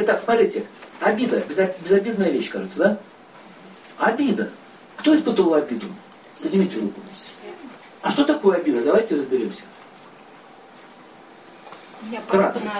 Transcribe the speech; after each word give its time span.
Итак, 0.00 0.20
смотрите, 0.24 0.64
обида, 1.00 1.42
безобидная 1.80 2.30
вещь, 2.30 2.50
кажется, 2.50 2.78
да? 2.78 2.98
Обида. 3.98 4.48
Кто 4.96 5.12
испытывал 5.12 5.54
обиду? 5.54 5.86
Поднимите 6.40 6.78
руку. 6.78 7.00
А 8.02 8.12
что 8.12 8.24
такое 8.24 8.58
обида? 8.58 8.84
Давайте 8.84 9.16
разберемся. 9.16 9.62
Я 12.12 12.20
Вкратце. 12.20 12.70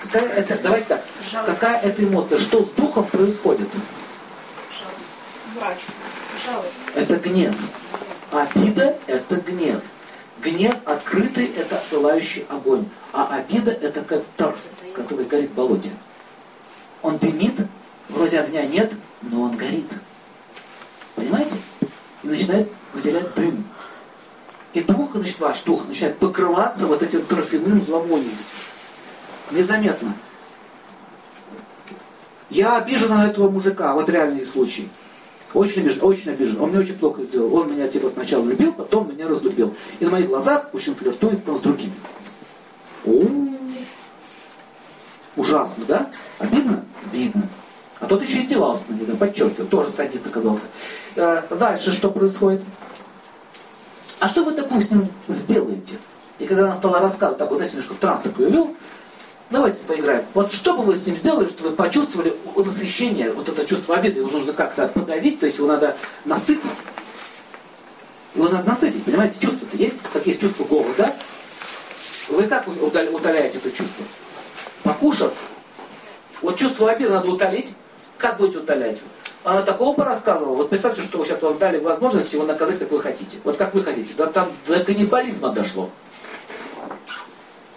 Какая 0.00 0.28
это, 0.28 0.58
давайте 0.62 0.86
так. 0.86 1.04
Жалость. 1.28 1.58
Какая 1.58 1.80
это 1.80 2.04
эмоция? 2.04 2.38
Что 2.38 2.64
с 2.64 2.70
духом 2.70 3.06
происходит? 3.06 3.68
Врач. 5.56 5.78
Жалость. 6.46 6.72
Это 6.94 7.16
гнев. 7.16 7.56
Обида– 8.30 8.96
это 9.08 9.34
гнев. 9.34 9.82
Гнев 10.44 10.76
открытый– 10.84 11.46
это 11.56 11.82
пылающий 11.90 12.46
огонь. 12.48 12.86
А 13.12 13.34
обида– 13.34 13.70
это 13.72 14.02
как 14.02 14.22
торс, 14.36 14.60
который 14.94 15.24
горит 15.24 15.50
в 15.50 15.54
болоте. 15.54 15.90
Он 17.06 17.18
дымит, 17.18 17.54
вроде 18.08 18.40
огня 18.40 18.66
нет, 18.66 18.92
но 19.22 19.42
он 19.42 19.56
горит. 19.56 19.86
Понимаете? 21.14 21.54
И 22.24 22.26
начинает 22.26 22.68
выделять 22.92 23.32
дым. 23.36 23.64
И 24.72 24.80
дух, 24.80 25.12
значит, 25.14 25.38
ваш 25.38 25.62
дух 25.62 25.86
начинает 25.86 26.18
покрываться 26.18 26.84
вот 26.88 27.04
этим 27.04 27.24
торфяным 27.24 27.80
зловонием. 27.80 28.36
Незаметно. 29.52 30.14
Я 32.50 32.78
обижен 32.78 33.10
на 33.10 33.28
этого 33.28 33.48
мужика, 33.50 33.94
вот 33.94 34.08
реальный 34.08 34.44
случай. 34.44 34.88
Очень 35.54 35.82
обижен, 35.82 36.02
очень 36.02 36.30
обижен. 36.32 36.60
Он 36.60 36.70
мне 36.70 36.80
очень 36.80 36.98
плохо 36.98 37.22
сделал. 37.22 37.54
Он 37.54 37.72
меня 37.72 37.86
типа 37.86 38.10
сначала 38.10 38.44
любил, 38.44 38.72
потом 38.72 39.08
меня 39.08 39.28
разлюбил. 39.28 39.76
И 40.00 40.04
на 40.04 40.10
моих 40.10 40.26
глазах 40.26 40.70
очень 40.72 40.96
флиртует 40.96 41.48
он 41.48 41.56
с 41.56 41.60
другими. 41.60 41.94
-о. 43.04 43.46
Ужасно, 45.36 45.84
да? 45.84 46.10
Обидно? 46.40 46.85
Обидно. 47.16 47.48
А 47.98 48.06
тот 48.06 48.22
еще 48.22 48.40
издевался 48.40 48.84
на 48.88 48.94
меня, 48.94 49.16
подчеркиваю, 49.16 49.66
тоже 49.68 49.90
садист 49.90 50.26
оказался. 50.26 50.64
Э, 51.14 51.42
дальше 51.48 51.92
что 51.92 52.10
происходит? 52.10 52.60
А 54.18 54.28
что 54.28 54.44
вы 54.44 54.52
такое 54.52 54.82
с 54.82 54.90
ним 54.90 55.08
сделаете? 55.26 55.96
И 56.38 56.46
когда 56.46 56.64
она 56.64 56.74
стала 56.74 57.00
рассказывать, 57.00 57.38
так 57.38 57.48
вот, 57.48 57.56
знаете, 57.56 57.76
немножко 57.76 57.94
в 57.94 57.98
транс 57.98 58.20
такой 58.20 58.50
вел, 58.50 58.76
давайте 59.48 59.78
поиграем. 59.86 60.26
Вот 60.34 60.52
что 60.52 60.76
бы 60.76 60.82
вы 60.82 60.96
с 60.96 61.06
ним 61.06 61.16
сделали, 61.16 61.46
что 61.46 61.64
вы 61.64 61.70
почувствовали 61.70 62.36
насыщение, 62.54 63.32
вот 63.32 63.48
это 63.48 63.64
чувство 63.64 63.96
обиды, 63.96 64.18
его 64.18 64.28
нужно 64.28 64.52
как-то 64.52 64.88
подавить, 64.88 65.40
то 65.40 65.46
есть 65.46 65.56
его 65.56 65.68
надо 65.68 65.96
насытить. 66.26 66.66
Его 68.34 68.50
надо 68.50 68.68
насытить, 68.68 69.04
понимаете, 69.04 69.36
чувство-то 69.40 69.74
есть, 69.78 69.96
как 70.12 70.26
есть 70.26 70.42
чувство 70.42 70.64
голода. 70.64 71.14
Вы 72.28 72.42
как 72.42 72.68
утоляете 72.68 73.56
это 73.56 73.70
чувство? 73.70 74.04
Покушав. 74.82 75.32
Вот 76.46 76.56
чувство 76.56 76.92
обиды 76.92 77.10
надо 77.10 77.28
утолить. 77.28 77.74
Как 78.18 78.36
будете 78.36 78.58
утолять? 78.58 78.98
Она 79.42 79.62
такого 79.62 79.96
бы 79.96 80.04
рассказывала. 80.04 80.54
Вот 80.54 80.70
представьте, 80.70 81.02
что 81.02 81.24
сейчас 81.24 81.42
вам 81.42 81.58
дали 81.58 81.80
возможность 81.80 82.32
его 82.32 82.44
наказать, 82.44 82.78
как 82.78 82.92
вы 82.92 83.00
хотите. 83.00 83.38
Вот 83.42 83.56
как 83.56 83.74
вы 83.74 83.82
хотите. 83.82 84.14
Да 84.16 84.26
там 84.26 84.52
до 84.68 84.78
каннибализма 84.84 85.50
дошло. 85.50 85.90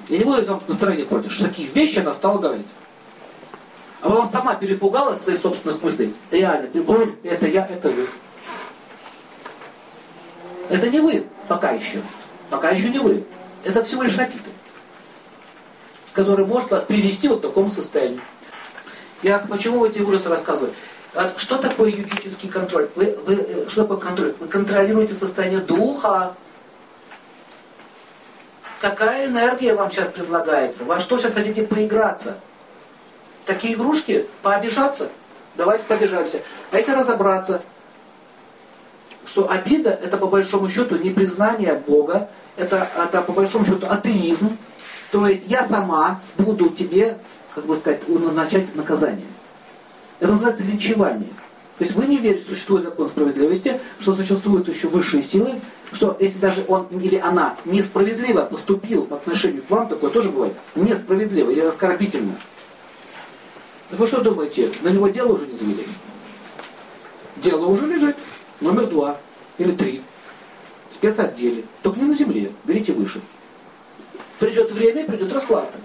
Я 0.07 0.19
не 0.19 0.23
буду 0.23 0.45
вам 0.45 0.61
настроение 0.67 1.07
против. 1.07 1.31
Что 1.31 1.45
такие 1.45 1.67
вещи 1.67 1.97
она 1.97 2.13
стала 2.13 2.37
говорить. 2.37 2.67
А 4.01 4.09
вам 4.09 4.29
сама 4.29 4.53
перепугалась 4.53 5.19
своих 5.21 5.39
собственных 5.39 5.81
мыслей. 5.81 6.13
Реально, 6.29 6.69
это 7.23 7.47
я, 7.47 7.65
это 7.65 7.89
вы. 7.89 8.07
Это 10.69 10.91
не 10.91 10.99
вы 10.99 11.25
пока 11.47 11.71
еще. 11.71 12.03
Пока 12.51 12.69
еще 12.69 12.89
не 12.89 12.99
вы. 12.99 13.25
Это 13.63 13.83
всего 13.83 14.03
лишь 14.03 14.15
напиток, 14.15 14.53
который 16.13 16.45
может 16.45 16.69
вас 16.69 16.83
привести 16.83 17.27
вот 17.27 17.39
к 17.39 17.41
такому 17.41 17.71
состоянию. 17.71 18.21
Я 19.21 19.39
почему 19.39 19.85
эти 19.85 19.99
ужасы 19.99 20.29
рассказываю? 20.29 20.73
А 21.13 21.33
что 21.37 21.57
такое 21.57 21.89
юридический 21.89 22.49
контроль? 22.49 22.89
Вы, 22.95 23.17
вы, 23.25 23.33
э, 23.35 23.69
что 23.69 23.81
такое 23.81 23.97
контроль? 23.97 24.33
Вы 24.39 24.47
контролируете 24.47 25.13
состояние 25.13 25.59
духа. 25.59 26.35
Какая 28.79 29.27
энергия 29.27 29.73
вам 29.73 29.91
сейчас 29.91 30.07
предлагается? 30.07 30.85
Во 30.85 30.99
что 30.99 31.17
сейчас 31.17 31.33
хотите 31.33 31.63
поиграться? 31.63 32.37
Такие 33.45 33.73
игрушки? 33.73 34.27
Пообижаться? 34.41 35.09
Давайте 35.55 35.83
побежаемся. 35.85 36.41
А 36.71 36.77
если 36.77 36.93
разобраться, 36.93 37.61
что 39.25 39.49
обида 39.49 39.89
это 39.89 40.17
по 40.17 40.27
большому 40.27 40.69
счету 40.69 40.95
не 40.97 41.09
признание 41.09 41.73
Бога, 41.73 42.29
это, 42.55 42.87
это 42.95 43.21
по 43.21 43.33
большому 43.33 43.65
счету 43.65 43.85
атеизм. 43.89 44.57
То 45.11 45.27
есть 45.27 45.43
я 45.47 45.67
сама 45.67 46.21
буду 46.37 46.69
тебе, 46.69 47.17
как 47.55 47.65
бы 47.65 47.75
сказать, 47.75 48.07
назначать 48.07 48.75
наказание. 48.75 49.27
Это 50.19 50.31
называется 50.31 50.63
линчевание. 50.63 51.29
То 51.77 51.85
есть 51.85 51.95
вы 51.95 52.07
не 52.07 52.17
верите, 52.17 52.43
что 52.43 52.53
существует 52.53 52.83
закон 52.83 53.07
справедливости, 53.07 53.79
что 53.99 54.13
существуют 54.13 54.67
еще 54.67 54.89
высшие 54.89 55.23
силы, 55.23 55.55
что 55.93 56.15
если 56.19 56.39
даже 56.39 56.65
он 56.67 56.87
или 56.91 57.15
она 57.15 57.55
несправедливо 57.63 58.41
поступил 58.41 59.05
по 59.05 59.15
отношению 59.15 59.63
к 59.63 59.69
вам, 59.69 59.87
такое 59.87 60.09
тоже 60.09 60.29
бывает, 60.29 60.53
несправедливо 60.75 61.51
или 61.51 61.61
оскорбительно. 61.61 62.33
Так 63.89 63.99
вы 63.99 64.07
что 64.07 64.21
думаете, 64.21 64.69
на 64.81 64.89
него 64.89 65.07
дело 65.07 65.33
уже 65.33 65.47
не 65.47 65.57
завели? 65.57 65.85
Дело 67.37 67.65
уже 67.65 67.87
лежит. 67.87 68.17
Номер 68.61 68.87
два 68.87 69.17
или 69.57 69.71
три. 69.71 70.01
В 70.91 70.95
спецотделе. 70.95 71.63
Только 71.81 71.99
не 71.99 72.07
на 72.07 72.13
земле. 72.13 72.51
Берите 72.65 72.91
выше. 72.91 73.21
Придет 74.37 74.71
время, 74.71 75.05
придет 75.05 75.31
расплата. 75.31 75.77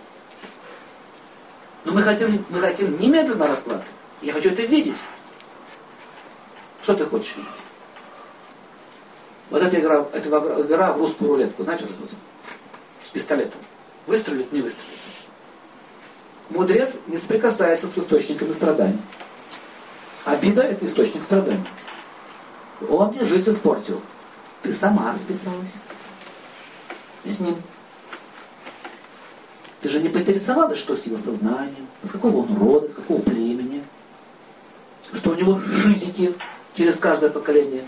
Но 1.84 1.93
мы 1.93 2.03
хотим, 2.03 2.45
мы 2.49 2.61
хотим 2.61 2.99
немедленно 2.99 3.47
расплаты. 3.47 3.84
Я 4.22 4.33
хочу 4.33 4.50
это 4.50 4.62
видеть. 4.62 4.97
Что 6.83 6.95
ты 6.95 7.05
хочешь 7.05 7.37
видеть? 7.37 7.50
Вот 9.50 9.62
эта 9.62 9.78
игра, 9.78 10.06
эта 10.12 10.28
игра 10.28 10.93
в 10.93 10.99
русскую 10.99 11.31
рулетку, 11.31 11.62
знаете, 11.62 11.84
вот 11.84 11.93
это 11.93 12.00
вот, 12.03 12.11
с 13.06 13.11
пистолетом. 13.12 13.61
Выстрелит, 14.06 14.53
не 14.53 14.62
выстрелит. 14.62 14.99
Мудрец 16.50 16.99
не 17.06 17.17
соприкасается 17.17 17.89
с 17.89 17.99
источниками 17.99 18.53
страданий. 18.53 18.99
Обида– 20.25 20.62
это 20.62 20.87
источник 20.87 21.23
страданий. 21.23 21.65
Он 22.89 23.11
мне 23.12 23.25
жизнь 23.25 23.50
испортил. 23.50 24.00
Ты 24.62 24.73
сама 24.73 25.12
расписалась 25.12 25.75
с 27.25 27.41
ним. 27.41 27.56
Ты 29.84 29.91
же 29.91 30.00
не 30.00 30.09
поинтересовалась, 30.09 30.78
что 30.78 30.97
с 30.97 31.05
его 31.05 31.19
сознанием, 31.19 31.87
с 32.05 32.11
какого 32.11 32.39
он 32.39 32.56
рода, 32.56 32.89
с 32.89 32.95
какого 32.95 33.21
племени 33.21 33.83
что 35.12 35.33
у 35.33 35.34
него 35.34 35.61
шизики 35.61 36.34
через 36.75 36.97
каждое 36.97 37.28
поколение. 37.28 37.84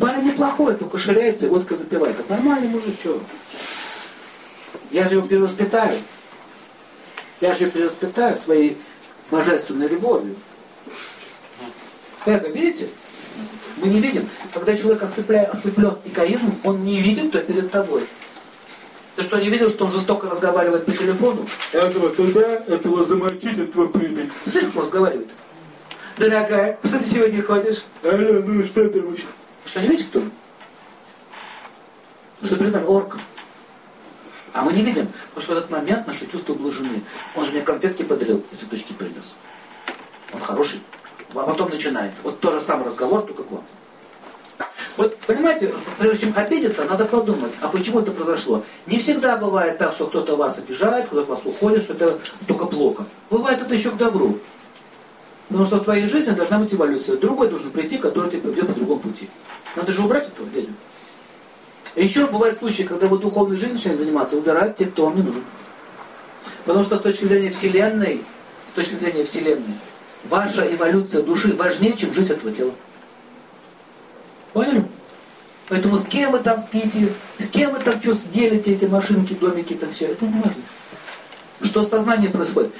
Парень 0.00 0.28
неплохой, 0.28 0.76
только 0.76 0.96
ширяется 0.96 1.44
и 1.44 1.50
водка 1.50 1.76
запивает. 1.76 2.18
Это 2.18 2.32
нормальный 2.32 2.68
мужик, 2.68 2.94
что? 2.98 3.20
Я 4.90 5.06
же 5.08 5.16
его 5.16 5.28
перевоспитаю. 5.28 5.98
Я 7.42 7.54
же 7.54 7.70
перевоспитаю 7.70 8.34
своей 8.36 8.78
божественной 9.30 9.88
любовью. 9.88 10.36
Это, 12.24 12.48
видите? 12.48 12.88
Мы 13.76 13.88
не 13.88 14.00
видим. 14.00 14.26
Когда 14.54 14.74
человек 14.74 15.02
ослеплен, 15.02 15.98
эгоизмом, 16.06 16.58
он 16.64 16.82
не 16.82 17.02
видит, 17.02 17.28
кто 17.28 17.40
перед 17.40 17.70
тобой. 17.70 18.06
Ты 19.16 19.22
что, 19.22 19.38
не 19.38 19.48
видел, 19.48 19.70
что 19.70 19.86
он 19.86 19.92
жестоко 19.92 20.28
разговаривает 20.28 20.84
по 20.84 20.92
телефону? 20.92 21.48
Этого 21.72 22.10
туда, 22.10 22.62
этого 22.66 23.02
замочить, 23.02 23.58
этого 23.58 23.88
прыгать. 23.88 24.30
Смотри, 24.44 24.70
как 24.70 24.82
разговаривает. 24.82 25.30
Дорогая, 26.18 26.78
что 26.84 26.98
ты 26.98 27.06
сегодня 27.06 27.42
ходишь? 27.42 27.82
Алло, 28.02 28.42
ну 28.44 28.62
что 28.66 28.86
ты 28.90 29.00
вообще? 29.00 29.24
Что, 29.64 29.80
не 29.80 29.88
видите, 29.88 30.08
кто? 30.10 30.22
Что 32.42 32.56
нами 32.56 32.84
орк. 32.86 33.16
А 34.52 34.62
мы 34.62 34.74
не 34.74 34.82
видим, 34.82 35.08
потому 35.28 35.42
что 35.42 35.54
в 35.54 35.58
этот 35.58 35.70
момент 35.70 36.06
наши 36.06 36.26
чувства 36.26 36.52
блажены. 36.52 37.02
Он 37.34 37.44
же 37.46 37.52
мне 37.52 37.62
конфетки 37.62 38.02
подарил 38.02 38.44
и 38.52 38.56
цветочки 38.56 38.92
принес. 38.92 39.34
Он 40.34 40.40
хороший. 40.40 40.82
А 41.34 41.42
потом 41.42 41.70
начинается. 41.70 42.20
Вот 42.22 42.40
тот 42.40 42.54
же 42.54 42.60
самый 42.60 42.86
разговор, 42.86 43.22
только 43.22 43.42
к 43.44 43.50
вам. 43.50 43.64
Вот, 44.96 45.16
понимаете, 45.26 45.74
прежде 45.98 46.26
чем 46.26 46.32
обидеться, 46.34 46.84
надо 46.84 47.04
подумать, 47.04 47.52
а 47.60 47.68
почему 47.68 48.00
это 48.00 48.12
произошло? 48.12 48.62
Не 48.86 48.98
всегда 48.98 49.36
бывает 49.36 49.76
так, 49.76 49.92
что 49.92 50.06
кто-то 50.06 50.36
вас 50.36 50.58
обижает, 50.58 51.06
кто-то 51.06 51.30
вас 51.30 51.40
уходит, 51.44 51.82
что 51.82 51.92
это 51.92 52.18
только 52.46 52.64
плохо. 52.64 53.04
Бывает 53.30 53.60
это 53.60 53.74
еще 53.74 53.90
к 53.90 53.96
добру. 53.96 54.38
Потому 55.48 55.66
что 55.66 55.76
в 55.76 55.84
твоей 55.84 56.06
жизни 56.06 56.30
должна 56.30 56.58
быть 56.58 56.72
эволюция. 56.72 57.16
Другой 57.18 57.48
должен 57.48 57.70
прийти, 57.70 57.98
который 57.98 58.30
тебя 58.30 58.42
поведет 58.42 58.68
по 58.68 58.72
другому 58.72 59.00
пути. 59.00 59.28
Надо 59.76 59.92
же 59.92 60.02
убрать 60.02 60.28
этого 60.28 60.48
дядю. 60.48 60.72
еще 61.94 62.26
бывают 62.26 62.58
случаи, 62.58 62.82
когда 62.82 63.06
вы 63.06 63.18
духовной 63.18 63.56
жизнью 63.56 63.74
начинаете 63.74 64.04
заниматься, 64.04 64.36
убирают 64.36 64.76
те, 64.76 64.86
кто 64.86 65.04
вам 65.04 65.16
не 65.16 65.22
нужен. 65.22 65.44
Потому 66.64 66.84
что 66.84 66.98
с 66.98 67.02
точки 67.02 67.26
зрения 67.26 67.50
Вселенной, 67.50 68.24
с 68.72 68.74
точки 68.74 68.94
зрения 68.94 69.24
Вселенной, 69.24 69.74
ваша 70.24 70.74
эволюция 70.74 71.22
души 71.22 71.54
важнее, 71.54 71.96
чем 71.96 72.14
жизнь 72.14 72.32
этого 72.32 72.50
тела. 72.50 72.72
Поняли? 74.56 74.86
Поэтому 75.68 75.98
с 75.98 76.06
кем 76.06 76.32
вы 76.32 76.38
там 76.38 76.58
спите, 76.60 77.12
с 77.38 77.46
кем 77.48 77.74
вы 77.74 77.80
там 77.80 78.00
что 78.00 78.16
делите, 78.32 78.72
эти 78.72 78.86
машинки, 78.86 79.34
домики, 79.34 79.74
там 79.74 79.90
все, 79.90 80.06
это 80.06 80.24
не 80.24 80.40
важно. 80.40 80.62
Что 81.60 81.82
с 81.82 81.90
сознанием 81.90 82.32
происходит? 82.32 82.72